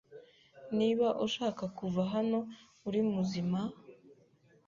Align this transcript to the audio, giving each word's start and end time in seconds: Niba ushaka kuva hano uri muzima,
Niba 0.77 1.07
ushaka 1.25 1.63
kuva 1.77 2.01
hano 2.13 2.39
uri 2.87 3.01
muzima, 3.13 3.59